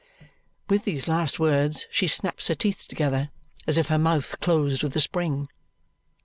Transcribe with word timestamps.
With 0.67 0.83
these 0.83 1.07
last 1.07 1.39
words 1.39 1.85
she 1.91 2.07
snaps 2.07 2.47
her 2.47 2.55
teeth 2.55 2.87
together 2.87 3.29
as 3.67 3.77
if 3.77 3.89
her 3.89 3.99
mouth 3.99 4.39
closed 4.39 4.81
with 4.81 4.95
a 4.95 4.99
spring. 4.99 5.47